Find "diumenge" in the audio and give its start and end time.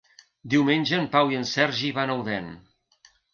0.53-0.97